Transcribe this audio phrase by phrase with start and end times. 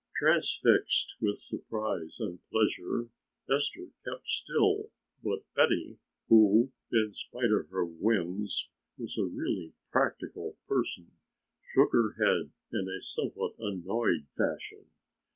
[0.17, 3.09] Transfixed with surprise and pleasure
[3.53, 4.89] Esther kept still
[5.21, 8.67] but Betty, who in spite of her whims
[8.97, 11.11] was a really practical person,
[11.61, 14.87] shook her head in a somewhat annoyed fashion.